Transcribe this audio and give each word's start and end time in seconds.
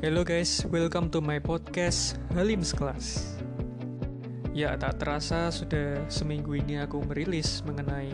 Hello 0.00 0.24
guys, 0.24 0.64
welcome 0.72 1.12
to 1.12 1.20
my 1.20 1.36
podcast 1.36 2.16
Halim's 2.32 2.72
Class. 2.72 3.36
Ya, 4.56 4.72
tak 4.80 4.96
terasa 4.96 5.52
sudah 5.52 6.08
seminggu 6.08 6.56
ini 6.56 6.80
aku 6.80 7.04
merilis 7.04 7.60
mengenai 7.68 8.08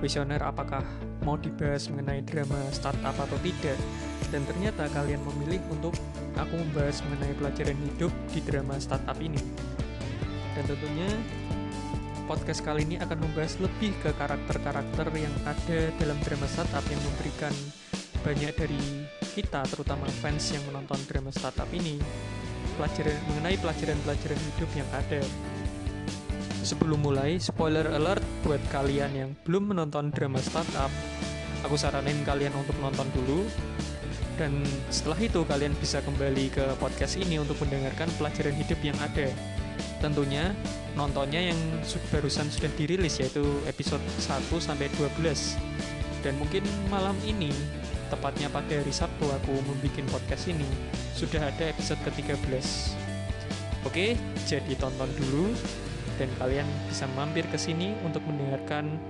kuesioner 0.00 0.40
apakah 0.40 0.80
mau 1.20 1.36
dibahas 1.36 1.92
mengenai 1.92 2.24
drama 2.24 2.56
startup 2.72 3.12
atau 3.12 3.36
tidak. 3.44 3.76
Dan 4.32 4.48
ternyata 4.48 4.88
kalian 4.96 5.20
memilih 5.28 5.60
untuk 5.68 5.92
aku 6.40 6.56
membahas 6.56 7.04
mengenai 7.04 7.36
pelajaran 7.36 7.76
hidup 7.76 8.12
di 8.32 8.40
drama 8.40 8.80
startup 8.80 9.20
ini. 9.20 9.44
Dan 10.56 10.64
tentunya 10.72 11.12
podcast 12.24 12.64
kali 12.64 12.88
ini 12.88 12.96
akan 12.96 13.20
membahas 13.20 13.60
lebih 13.60 13.92
ke 14.00 14.16
karakter-karakter 14.16 15.04
yang 15.12 15.36
ada 15.44 15.92
dalam 16.00 16.16
drama 16.24 16.48
startup 16.48 16.84
yang 16.88 17.00
memberikan 17.12 17.52
banyak 18.24 18.56
dari 18.56 18.80
kita, 19.40 19.64
terutama 19.64 20.04
fans 20.20 20.52
yang 20.52 20.60
menonton 20.68 21.00
drama 21.08 21.32
startup 21.32 21.66
ini, 21.72 21.96
pelajaran 22.76 23.16
mengenai 23.32 23.56
pelajaran-pelajaran 23.56 24.36
hidup 24.36 24.70
yang 24.76 24.88
ada. 24.92 25.24
Sebelum 26.60 27.00
mulai, 27.00 27.40
spoiler 27.40 27.88
alert 27.96 28.20
buat 28.44 28.60
kalian 28.68 29.10
yang 29.16 29.30
belum 29.48 29.72
menonton 29.72 30.12
drama 30.12 30.36
startup, 30.44 30.92
aku 31.64 31.72
saranin 31.80 32.20
kalian 32.28 32.52
untuk 32.52 32.76
nonton 32.84 33.08
dulu. 33.16 33.48
Dan 34.36 34.60
setelah 34.92 35.20
itu 35.20 35.40
kalian 35.48 35.72
bisa 35.80 36.04
kembali 36.04 36.52
ke 36.52 36.64
podcast 36.76 37.16
ini 37.16 37.40
untuk 37.40 37.56
mendengarkan 37.64 38.12
pelajaran 38.20 38.52
hidup 38.56 38.80
yang 38.84 38.96
ada. 39.00 39.28
Tentunya 40.04 40.52
nontonnya 40.96 41.52
yang 41.52 41.60
barusan 42.12 42.48
sudah 42.48 42.72
dirilis 42.76 43.20
yaitu 43.20 43.44
episode 43.64 44.04
1 44.20 44.48
sampai 44.60 44.92
12. 45.00 45.56
Dan 46.20 46.36
mungkin 46.36 46.64
malam 46.92 47.16
ini 47.24 47.52
tepatnya 48.10 48.50
pada 48.50 48.74
hari 48.74 48.90
Sabtu 48.90 49.30
aku 49.30 49.54
membuat 49.62 50.02
podcast 50.10 50.50
ini, 50.50 50.66
sudah 51.14 51.46
ada 51.46 51.70
episode 51.70 52.02
ke-13. 52.02 52.66
Oke, 53.86 54.18
jadi 54.44 54.72
tonton 54.76 55.08
dulu 55.16 55.54
dan 56.20 56.28
kalian 56.36 56.68
bisa 56.90 57.08
mampir 57.16 57.48
ke 57.48 57.56
sini 57.56 57.96
untuk 58.04 58.20
mendengarkan 58.28 59.00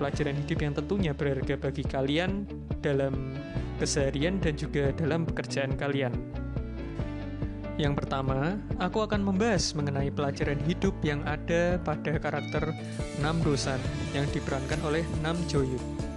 pelajaran 0.00 0.32
hidup 0.40 0.58
yang 0.64 0.72
tentunya 0.72 1.12
berharga 1.12 1.60
bagi 1.60 1.84
kalian 1.84 2.48
dalam 2.80 3.36
keseharian 3.76 4.40
dan 4.40 4.56
juga 4.56 4.88
dalam 4.96 5.28
pekerjaan 5.28 5.76
kalian. 5.76 6.16
Yang 7.76 8.04
pertama, 8.04 8.60
aku 8.76 9.04
akan 9.04 9.24
membahas 9.24 9.72
mengenai 9.72 10.12
pelajaran 10.12 10.60
hidup 10.68 10.92
yang 11.00 11.24
ada 11.24 11.80
pada 11.80 12.16
karakter 12.20 12.76
Nam 13.24 13.40
Dosan 13.40 13.80
yang 14.12 14.28
diperankan 14.32 14.80
oleh 14.84 15.04
Nam 15.24 15.36
Joyuk. 15.48 16.09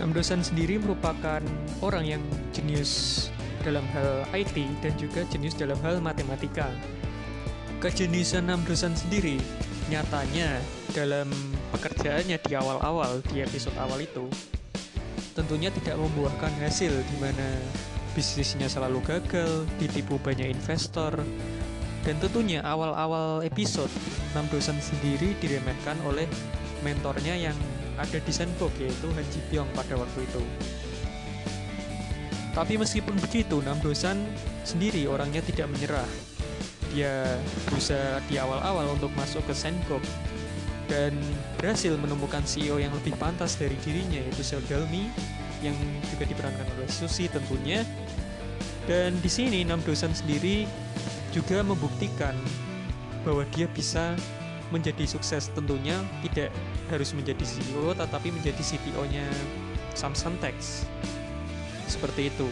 Nam 0.00 0.16
Dosan 0.16 0.40
sendiri 0.40 0.80
merupakan 0.80 1.44
orang 1.84 2.08
yang 2.08 2.22
jenius 2.56 3.28
dalam 3.60 3.84
hal 3.92 4.24
IT 4.32 4.56
dan 4.80 4.96
juga 4.96 5.28
jenius 5.28 5.52
dalam 5.52 5.76
hal 5.84 6.00
matematika. 6.00 6.72
Kejeniusan 7.84 8.48
Nam 8.48 8.64
Dosan 8.64 8.96
sendiri 8.96 9.36
nyatanya 9.92 10.56
dalam 10.96 11.28
pekerjaannya 11.76 12.40
di 12.40 12.52
awal-awal 12.56 13.20
di 13.28 13.44
episode 13.44 13.76
awal 13.76 14.00
itu 14.00 14.24
tentunya 15.36 15.68
tidak 15.68 16.00
membuahkan 16.00 16.52
hasil 16.64 16.96
di 16.96 17.16
mana 17.20 17.60
bisnisnya 18.16 18.72
selalu 18.72 19.04
gagal, 19.04 19.68
ditipu 19.76 20.16
banyak 20.16 20.48
investor, 20.48 21.12
dan 22.08 22.16
tentunya 22.24 22.64
awal-awal 22.64 23.44
episode 23.44 23.92
Nam 24.32 24.48
Dosan 24.48 24.80
sendiri 24.80 25.36
diremehkan 25.44 26.00
oleh 26.08 26.24
mentornya 26.80 27.36
yang 27.36 27.56
ada 28.00 28.18
di 28.18 28.32
Sandbox 28.32 28.72
yaitu 28.80 29.08
Han 29.12 29.26
Ji 29.28 29.40
Pyong 29.52 29.70
pada 29.76 29.94
waktu 30.00 30.24
itu. 30.24 30.42
Tapi 32.50 32.74
meskipun 32.80 33.14
begitu, 33.22 33.62
Nam 33.62 33.78
Dosan 33.78 34.26
sendiri 34.66 35.06
orangnya 35.06 35.38
tidak 35.44 35.70
menyerah. 35.70 36.08
Dia 36.90 37.38
berusaha 37.70 38.18
di 38.26 38.34
awal-awal 38.40 38.90
untuk 38.98 39.14
masuk 39.14 39.46
ke 39.46 39.54
Sandbox 39.54 40.02
dan 40.90 41.14
berhasil 41.54 41.94
menemukan 41.94 42.42
CEO 42.42 42.82
yang 42.82 42.90
lebih 42.98 43.14
pantas 43.14 43.54
dari 43.54 43.78
dirinya 43.86 44.18
yaitu 44.18 44.42
Seo 44.42 44.58
Dalmi 44.66 45.06
yang 45.62 45.78
juga 46.10 46.26
diperankan 46.26 46.66
oleh 46.74 46.90
Susi 46.90 47.30
tentunya. 47.30 47.86
Dan 48.90 49.14
di 49.22 49.30
sini 49.30 49.62
Nam 49.62 49.78
Dosan 49.86 50.10
sendiri 50.10 50.66
juga 51.30 51.62
membuktikan 51.62 52.34
bahwa 53.22 53.46
dia 53.54 53.70
bisa 53.70 54.18
menjadi 54.70 55.04
sukses 55.06 55.50
tentunya 55.52 55.98
tidak 56.26 56.50
harus 56.90 57.10
menjadi 57.14 57.42
CEO 57.42 57.94
tetapi 57.94 58.30
menjadi 58.30 58.62
CTO-nya 58.62 59.26
Samsung 59.94 60.38
Tex. 60.38 60.86
Seperti 61.90 62.30
itu. 62.30 62.46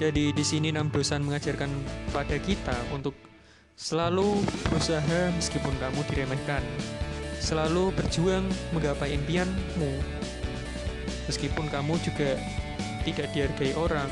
Jadi 0.00 0.32
di 0.32 0.44
sini 0.44 0.72
enam 0.72 0.88
dosan 0.88 1.20
mengajarkan 1.24 1.68
pada 2.08 2.36
kita 2.40 2.72
untuk 2.88 3.12
selalu 3.76 4.40
berusaha 4.68 5.32
meskipun 5.36 5.72
kamu 5.76 6.00
diremehkan. 6.08 6.64
Selalu 7.40 7.92
berjuang 7.96 8.44
menggapai 8.76 9.16
impianmu. 9.16 9.92
Meskipun 11.28 11.68
kamu 11.68 11.96
juga 12.04 12.36
tidak 13.04 13.32
dihargai 13.32 13.72
orang, 13.76 14.08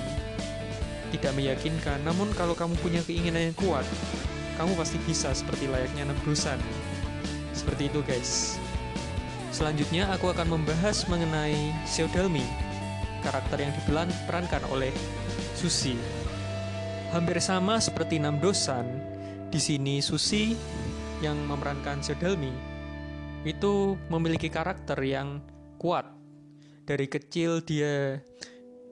tidak 1.12 1.32
meyakinkan, 1.36 2.00
namun 2.04 2.32
kalau 2.36 2.52
kamu 2.56 2.76
punya 2.80 3.00
keinginan 3.04 3.52
yang 3.52 3.56
kuat, 3.56 3.84
kamu 4.58 4.74
pasti 4.74 4.98
bisa 5.06 5.30
seperti 5.30 5.70
layaknya 5.70 6.02
anak. 6.10 6.58
Seperti 7.54 7.86
itu 7.86 8.02
guys. 8.02 8.58
Selanjutnya 9.54 10.10
aku 10.10 10.34
akan 10.34 10.58
membahas 10.58 11.06
mengenai 11.06 11.70
Seodalmi, 11.86 12.44
karakter 13.22 13.62
yang 13.62 13.72
diperankan 13.72 14.62
oleh 14.68 14.90
Susi. 15.54 15.94
Hampir 17.14 17.40
sama 17.40 17.80
seperti 17.80 18.20
Nam 18.20 18.42
Dosan, 18.42 18.84
di 19.48 19.56
sini 19.56 20.02
Susi 20.04 20.52
yang 21.24 21.38
memerankan 21.46 22.02
Seodalmi 22.04 22.52
itu 23.46 23.94
memiliki 24.10 24.50
karakter 24.50 24.98
yang 25.00 25.40
kuat. 25.78 26.04
Dari 26.84 27.06
kecil 27.06 27.62
dia 27.62 28.18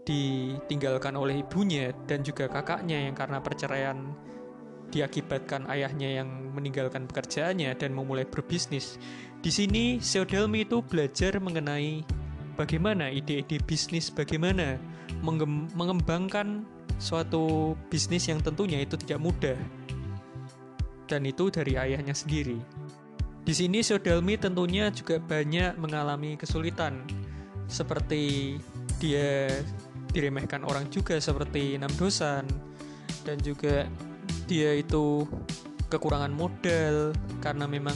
ditinggalkan 0.07 1.19
oleh 1.19 1.43
ibunya 1.43 1.91
dan 2.07 2.23
juga 2.23 2.47
kakaknya 2.47 3.11
yang 3.11 3.15
karena 3.19 3.43
perceraian 3.43 4.15
diakibatkan 4.97 5.69
ayahnya 5.69 6.25
yang 6.25 6.29
meninggalkan 6.57 7.05
pekerjaannya 7.05 7.77
dan 7.77 7.93
memulai 7.93 8.25
berbisnis. 8.25 8.97
Di 9.45 9.53
sini 9.53 10.01
Seodelmi 10.01 10.65
itu 10.65 10.81
belajar 10.81 11.37
mengenai 11.37 12.01
bagaimana 12.57 13.13
ide-ide 13.13 13.61
bisnis, 13.61 14.09
bagaimana 14.09 14.81
mengembangkan 15.77 16.65
suatu 16.97 17.77
bisnis 17.93 18.33
yang 18.33 18.41
tentunya 18.41 18.81
itu 18.81 18.97
tidak 18.97 19.21
mudah. 19.21 19.59
Dan 21.07 21.29
itu 21.29 21.53
dari 21.53 21.77
ayahnya 21.77 22.17
sendiri. 22.17 22.59
Di 23.47 23.55
sini 23.55 23.85
Seodelmi 23.85 24.41
tentunya 24.41 24.91
juga 24.91 25.23
banyak 25.23 25.79
mengalami 25.79 26.35
kesulitan 26.35 27.07
seperti 27.71 28.57
dia 28.99 29.53
diremehkan 30.11 30.65
orang 30.65 30.89
juga 30.91 31.21
seperti 31.21 31.77
Nam 31.79 31.93
Dosan 31.95 32.49
dan 33.23 33.37
juga 33.45 33.87
dia 34.47 34.79
itu 34.79 35.27
kekurangan 35.91 36.33
modal 36.35 37.15
karena 37.39 37.67
memang 37.67 37.95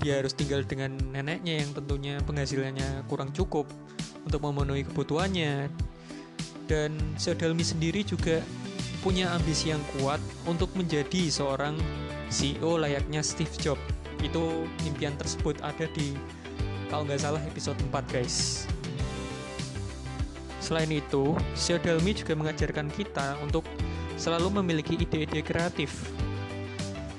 dia 0.00 0.20
harus 0.20 0.36
tinggal 0.36 0.60
dengan 0.64 0.92
neneknya 1.12 1.64
yang 1.64 1.70
tentunya 1.72 2.20
penghasilannya 2.24 3.08
kurang 3.08 3.32
cukup 3.32 3.64
untuk 4.24 4.40
memenuhi 4.44 4.84
kebutuhannya. 4.84 5.72
Dan 6.66 6.98
Seodalmi 7.14 7.62
sendiri 7.62 8.02
juga 8.02 8.42
punya 9.00 9.30
ambisi 9.30 9.70
yang 9.70 9.80
kuat 9.98 10.18
untuk 10.50 10.74
menjadi 10.74 11.30
seorang 11.30 11.78
CEO 12.26 12.74
layaknya 12.74 13.22
Steve 13.22 13.52
Jobs. 13.62 13.82
Itu 14.18 14.66
impian 14.82 15.14
tersebut 15.14 15.62
ada 15.62 15.86
di 15.94 16.18
kalau 16.90 17.06
nggak 17.06 17.22
salah 17.22 17.42
episode 17.46 17.78
4 17.78 17.94
guys. 18.10 18.66
Selain 20.58 20.90
itu, 20.90 21.38
Seodalmi 21.54 22.10
juga 22.18 22.34
mengajarkan 22.34 22.90
kita 22.90 23.38
untuk 23.46 23.62
selalu 24.16 24.60
memiliki 24.60 24.96
ide-ide 24.96 25.40
kreatif. 25.44 25.92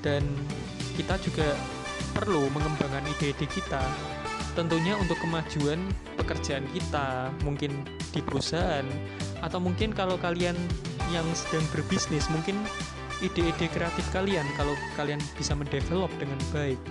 Dan 0.01 0.25
kita 0.97 1.17
juga 1.21 1.53
perlu 2.17 2.49
mengembangkan 2.49 3.05
ide-ide 3.17 3.45
kita 3.45 3.81
tentunya 4.57 4.97
untuk 4.97 5.21
kemajuan 5.21 5.77
pekerjaan 6.17 6.65
kita 6.73 7.29
mungkin 7.45 7.85
di 8.09 8.25
perusahaan 8.25 8.81
atau 9.45 9.61
mungkin 9.61 9.93
kalau 9.93 10.17
kalian 10.17 10.57
yang 11.13 11.29
sedang 11.37 11.61
berbisnis 11.69 12.25
mungkin 12.33 12.57
ide-ide 13.21 13.69
kreatif 13.69 14.01
kalian 14.09 14.49
kalau 14.57 14.73
kalian 14.97 15.21
bisa 15.37 15.53
mendevelop 15.53 16.09
dengan 16.17 16.41
baik. 16.49 16.81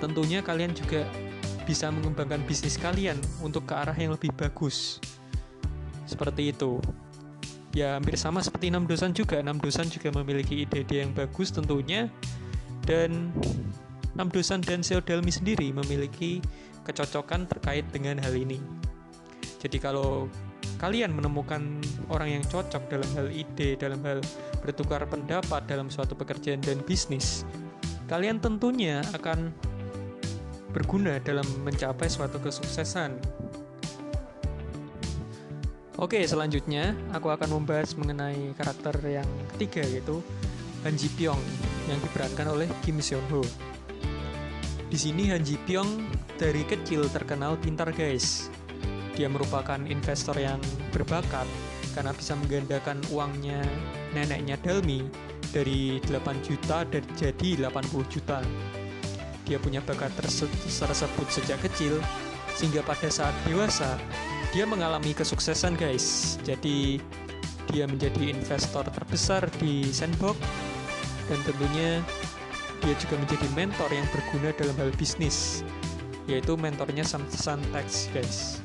Tentunya 0.00 0.40
kalian 0.40 0.72
juga 0.72 1.04
bisa 1.68 1.92
mengembangkan 1.92 2.40
bisnis 2.48 2.80
kalian 2.80 3.20
untuk 3.44 3.68
ke 3.68 3.76
arah 3.76 3.94
yang 3.94 4.16
lebih 4.16 4.32
bagus. 4.32 4.96
Seperti 6.08 6.56
itu 6.56 6.80
ya 7.70 7.98
hampir 7.98 8.18
sama 8.18 8.42
seperti 8.42 8.70
enam 8.70 8.86
dosan 8.86 9.14
juga. 9.14 9.38
Enam 9.38 9.58
dosan 9.58 9.86
juga 9.86 10.10
memiliki 10.14 10.66
ide-ide 10.66 11.06
yang 11.06 11.12
bagus 11.14 11.54
tentunya. 11.54 12.10
Dan 12.84 13.30
enam 14.16 14.28
dosan 14.32 14.64
dan 14.64 14.82
Seodalmi 14.82 15.30
sendiri 15.30 15.70
memiliki 15.70 16.42
kecocokan 16.82 17.46
terkait 17.46 17.86
dengan 17.94 18.18
hal 18.18 18.34
ini. 18.34 18.58
Jadi 19.60 19.76
kalau 19.76 20.26
kalian 20.80 21.12
menemukan 21.12 21.60
orang 22.08 22.40
yang 22.40 22.44
cocok 22.48 22.88
dalam 22.88 23.10
hal 23.12 23.28
ide, 23.28 23.76
dalam 23.76 24.00
hal 24.02 24.24
bertukar 24.64 25.04
pendapat 25.04 25.60
dalam 25.68 25.92
suatu 25.92 26.16
pekerjaan 26.16 26.64
dan 26.64 26.80
bisnis, 26.88 27.44
kalian 28.08 28.40
tentunya 28.40 29.04
akan 29.12 29.52
berguna 30.72 31.20
dalam 31.20 31.44
mencapai 31.66 32.08
suatu 32.08 32.40
kesuksesan. 32.40 33.20
Oke, 36.00 36.24
selanjutnya 36.24 36.96
aku 37.12 37.28
akan 37.28 37.60
membahas 37.60 37.92
mengenai 37.92 38.56
karakter 38.56 38.96
yang 39.04 39.28
ketiga 39.52 39.84
yaitu 39.84 40.24
Han 40.80 40.96
Ji 40.96 41.12
Pyong 41.12 41.36
yang 41.92 42.00
diperankan 42.00 42.56
oleh 42.56 42.64
Kim 42.80 43.04
Seon 43.04 43.20
Ho. 43.28 43.44
Di 44.88 44.96
sini 44.96 45.28
Han 45.28 45.44
Ji 45.44 45.60
Pyong 45.60 46.08
dari 46.40 46.64
kecil 46.64 47.04
terkenal 47.12 47.60
pintar 47.60 47.92
guys. 47.92 48.48
Dia 49.12 49.28
merupakan 49.28 49.76
investor 49.76 50.40
yang 50.40 50.56
berbakat 50.88 51.44
karena 51.92 52.16
bisa 52.16 52.32
menggandakan 52.32 52.96
uangnya 53.12 53.60
neneknya 54.16 54.56
Dalmi 54.56 55.04
dari 55.52 56.00
8 56.00 56.16
juta 56.40 56.80
dan 56.88 57.04
jadi 57.12 57.60
80 57.68 58.08
juta. 58.08 58.40
Dia 59.44 59.60
punya 59.60 59.84
bakat 59.84 60.16
tersebut 60.16 61.28
sejak 61.28 61.60
kecil 61.60 62.00
sehingga 62.56 62.80
pada 62.88 63.12
saat 63.12 63.36
dewasa 63.44 64.00
dia 64.50 64.64
mengalami 64.66 65.14
kesuksesan 65.14 65.78
guys. 65.78 66.38
Jadi 66.42 66.98
dia 67.70 67.86
menjadi 67.86 68.34
investor 68.34 68.82
terbesar 68.90 69.46
di 69.62 69.86
Sandbox 69.94 70.38
dan 71.30 71.38
tentunya 71.46 72.02
dia 72.82 72.94
juga 72.98 73.14
menjadi 73.20 73.46
mentor 73.54 73.90
yang 73.94 74.06
berguna 74.10 74.50
dalam 74.56 74.76
hal 74.80 74.90
bisnis 74.98 75.62
yaitu 76.26 76.54
mentornya 76.58 77.02
Santex 77.06 78.10
guys 78.14 78.62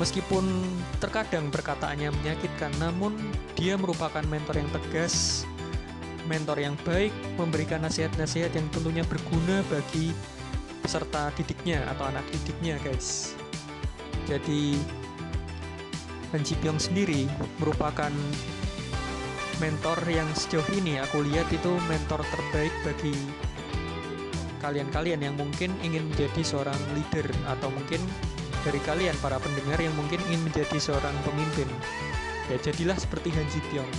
Meskipun 0.00 0.48
terkadang 0.96 1.52
perkataannya 1.52 2.08
menyakitkan, 2.08 2.72
namun 2.80 3.20
dia 3.52 3.76
merupakan 3.76 4.24
mentor 4.24 4.56
yang 4.56 4.70
tegas, 4.72 5.44
mentor 6.24 6.56
yang 6.56 6.72
baik, 6.88 7.12
memberikan 7.36 7.84
nasihat-nasihat 7.84 8.48
yang 8.56 8.64
tentunya 8.72 9.04
berguna 9.04 9.60
bagi 9.68 10.16
peserta 10.80 11.28
didiknya 11.36 11.84
atau 11.92 12.08
anak 12.08 12.24
didiknya, 12.32 12.80
guys. 12.80 13.36
Jadi, 14.28 14.76
Han 16.30 16.42
Ji 16.46 16.54
Pyong 16.58 16.78
sendiri 16.78 17.26
merupakan 17.58 18.12
mentor 19.60 19.98
yang 20.08 20.28
sejauh 20.32 20.64
ini 20.72 20.96
aku 20.96 21.20
lihat 21.20 21.44
itu 21.52 21.68
mentor 21.84 22.24
terbaik 22.24 22.72
bagi 22.80 23.12
kalian-kalian 24.64 25.20
yang 25.20 25.36
mungkin 25.36 25.72
ingin 25.84 26.08
menjadi 26.08 26.40
seorang 26.40 26.76
leader 26.96 27.28
atau 27.48 27.68
mungkin 27.72 28.00
dari 28.60 28.80
kalian 28.84 29.16
para 29.20 29.40
pendengar 29.40 29.80
yang 29.80 29.92
mungkin 29.96 30.20
ingin 30.28 30.44
menjadi 30.48 30.76
seorang 30.80 31.16
pemimpin. 31.24 31.68
Ya 32.52 32.56
jadilah 32.60 32.96
seperti 32.96 33.32
Han 33.36 33.46
Ji 33.52 33.60
Pyong 33.72 33.92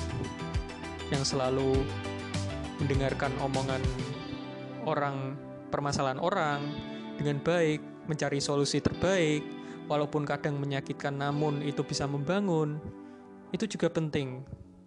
yang 1.12 1.24
selalu 1.26 1.82
mendengarkan 2.82 3.34
omongan 3.42 3.82
orang, 4.86 5.38
permasalahan 5.70 6.18
orang 6.22 6.60
dengan 7.22 7.38
baik, 7.42 7.82
mencari 8.10 8.42
solusi 8.42 8.82
terbaik, 8.82 9.46
walaupun 9.90 10.28
kadang 10.28 10.58
menyakitkan 10.60 11.18
namun 11.18 11.62
itu 11.66 11.82
bisa 11.86 12.06
membangun. 12.06 12.82
Itu 13.54 13.68
juga 13.68 13.90
penting. 13.92 14.46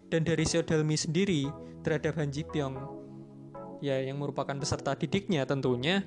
Dan 0.09 0.23
dari 0.23 0.45
Seodalmi 0.47 0.95
sendiri 0.95 1.49
terhadap 1.85 2.17
Han 2.19 2.33
Ji 2.33 2.49
Pyong 2.49 3.05
ya 3.85 4.01
yang 4.01 4.17
merupakan 4.17 4.57
peserta 4.57 4.97
didiknya 4.97 5.45
tentunya 5.45 6.01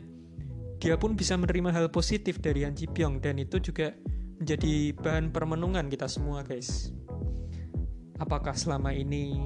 dia 0.81 0.97
pun 0.97 1.13
bisa 1.13 1.37
menerima 1.37 1.69
hal 1.69 1.87
positif 1.93 2.41
dari 2.41 2.65
Han 2.65 2.73
Ji 2.73 2.89
Pyong 2.89 3.21
dan 3.21 3.37
itu 3.37 3.61
juga 3.61 3.93
menjadi 4.41 4.97
bahan 4.97 5.29
permenungan 5.29 5.85
kita 5.85 6.09
semua 6.09 6.41
guys 6.41 6.89
apakah 8.17 8.57
selama 8.57 8.89
ini 8.93 9.37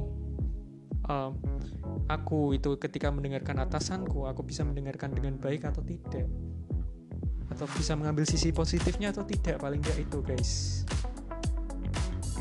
uh, 1.12 1.36
aku 2.08 2.56
itu 2.56 2.80
ketika 2.80 3.12
mendengarkan 3.12 3.60
atasanku 3.64 4.24
aku 4.28 4.48
bisa 4.48 4.64
mendengarkan 4.64 5.12
dengan 5.12 5.36
baik 5.36 5.68
atau 5.68 5.84
tidak 5.84 6.28
atau 7.52 7.68
bisa 7.76 7.94
mengambil 8.00 8.24
sisi 8.24 8.56
positifnya 8.56 9.12
atau 9.12 9.28
tidak 9.28 9.60
paling 9.60 9.84
nggak 9.84 10.08
itu 10.08 10.20
guys. 10.24 10.84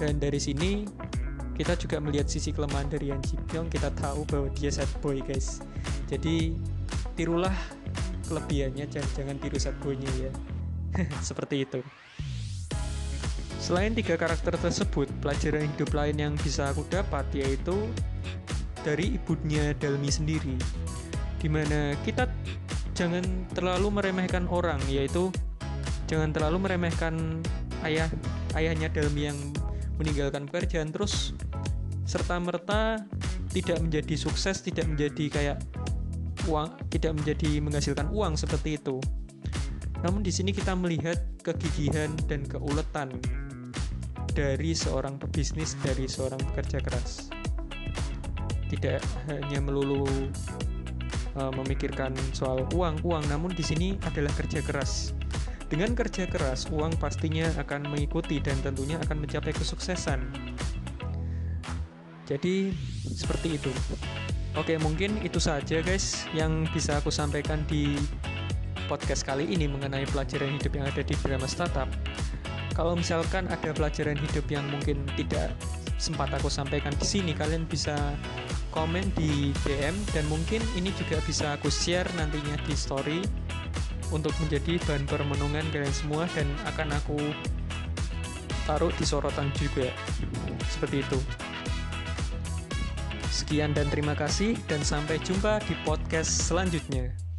Dan 0.01 0.17
dari 0.17 0.41
sini 0.41 0.89
kita 1.61 1.77
juga 1.77 2.01
melihat 2.01 2.25
sisi 2.25 2.57
kelemahan 2.57 2.89
dari 2.89 3.12
Han 3.12 3.21
Ji 3.21 3.37
Pyong. 3.51 3.69
Kita 3.69 3.93
tahu 3.93 4.25
bahwa 4.25 4.49
dia 4.57 4.73
sad 4.73 4.89
boy 5.05 5.21
guys. 5.21 5.61
Jadi 6.09 6.57
tirulah 7.19 7.53
kelebihannya 8.25 8.89
jangan, 8.89 9.11
jangan 9.12 9.37
tiru 9.43 9.59
boynya 9.83 10.11
ya. 10.17 10.33
Seperti 11.29 11.69
itu. 11.69 11.85
Selain 13.61 13.93
tiga 13.93 14.17
karakter 14.17 14.57
tersebut 14.57 15.07
pelajaran 15.21 15.69
hidup 15.77 15.93
lain 15.93 16.17
yang 16.17 16.35
bisa 16.41 16.73
aku 16.73 16.81
dapat 16.89 17.29
yaitu 17.37 17.77
dari 18.81 19.21
ibunya 19.21 19.77
Dalmi 19.77 20.09
sendiri. 20.09 20.57
Di 21.37 21.49
mana 21.53 21.93
kita 22.01 22.25
jangan 22.94 23.25
terlalu 23.54 23.88
meremehkan 24.00 24.46
orang 24.50 24.81
yaitu 24.90 25.31
jangan 26.10 26.34
terlalu 26.34 26.70
meremehkan 26.70 27.40
ayah 27.87 28.10
ayahnya 28.58 28.90
Dalmi 28.90 29.31
yang 29.31 29.38
meninggalkan 29.96 30.48
pekerjaan 30.48 30.90
terus 30.90 31.32
serta 32.08 32.40
merta 32.42 32.98
tidak 33.50 33.78
menjadi 33.78 34.14
sukses 34.19 34.64
tidak 34.64 34.90
menjadi 34.90 35.25
kayak 35.31 35.58
uang 36.48 36.72
tidak 36.88 37.12
menjadi 37.20 37.60
menghasilkan 37.60 38.08
uang 38.10 38.38
seperti 38.38 38.81
itu. 38.81 38.96
Namun 40.00 40.25
di 40.25 40.32
sini 40.32 40.56
kita 40.56 40.72
melihat 40.72 41.20
kegigihan 41.44 42.08
dan 42.25 42.48
keuletan 42.48 43.20
dari 44.32 44.72
seorang 44.72 45.20
pebisnis, 45.20 45.76
dari 45.84 46.08
seorang 46.08 46.40
pekerja 46.52 46.81
keras. 46.81 47.28
Tidak 48.70 49.02
hanya 49.28 49.58
melulu 49.60 50.06
uh, 51.37 51.53
memikirkan 51.55 52.15
soal 52.32 52.67
uang, 52.75 53.03
uang, 53.05 53.25
namun 53.29 53.53
di 53.53 53.62
sini 53.62 53.99
adalah 54.06 54.32
kerja 54.35 54.62
keras. 54.65 55.15
Dengan 55.71 55.94
kerja 55.94 56.27
keras, 56.27 56.67
uang 56.75 56.99
pastinya 56.99 57.47
akan 57.62 57.94
mengikuti 57.94 58.43
dan 58.43 58.59
tentunya 58.59 58.99
akan 58.99 59.23
mencapai 59.23 59.55
kesuksesan. 59.55 60.19
Jadi, 62.27 62.75
seperti 63.07 63.59
itu. 63.59 63.71
Oke, 64.59 64.75
mungkin 64.83 65.23
itu 65.23 65.38
saja 65.38 65.78
guys 65.78 66.26
yang 66.35 66.66
bisa 66.75 66.99
aku 66.99 67.14
sampaikan 67.14 67.62
di 67.71 67.95
podcast 68.90 69.23
kali 69.23 69.47
ini 69.47 69.71
mengenai 69.71 70.02
pelajaran 70.11 70.59
hidup 70.59 70.75
yang 70.75 70.87
ada 70.90 71.02
di 71.07 71.14
drama 71.23 71.47
startup. 71.47 71.87
Kalau 72.75 72.99
misalkan 72.99 73.47
ada 73.47 73.71
pelajaran 73.71 74.19
hidup 74.19 74.50
yang 74.50 74.66
mungkin 74.66 75.07
tidak 75.14 75.54
sempat 76.02 76.35
aku 76.35 76.50
sampaikan 76.50 76.90
di 76.99 77.07
sini, 77.07 77.31
kalian 77.31 77.62
bisa 77.71 77.95
komen 78.71 79.11
di 79.19 79.50
DM 79.67 79.95
dan 80.15 80.25
mungkin 80.31 80.62
ini 80.79 80.95
juga 80.95 81.19
bisa 81.27 81.59
aku 81.59 81.71
share 81.71 82.07
nantinya 82.15 82.57
di 82.67 82.75
story 82.75 83.21
untuk 84.11 84.35
menjadi 84.43 84.79
bahan 84.87 85.07
permenungan 85.07 85.62
kalian 85.71 85.95
semua 85.95 86.27
dan 86.35 86.47
akan 86.67 86.95
aku 86.95 87.19
taruh 88.67 88.91
di 88.95 89.05
sorotan 89.07 89.50
juga. 89.59 89.91
Seperti 90.71 91.03
itu. 91.03 91.19
Sekian 93.31 93.75
dan 93.75 93.87
terima 93.89 94.19
kasih 94.19 94.59
dan 94.67 94.83
sampai 94.83 95.23
jumpa 95.23 95.62
di 95.67 95.75
podcast 95.87 96.50
selanjutnya. 96.50 97.29